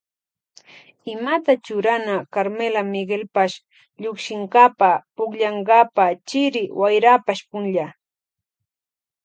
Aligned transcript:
Imata 1.13 1.53
churana 1.65 2.15
Carmela 2.33 2.81
Miguelpash 2.91 3.55
llukshinkapa 4.01 4.89
pukllankapa 5.15 6.03
chiri 6.27 6.63
wayrapash 6.79 7.41
punlla. 7.49 7.85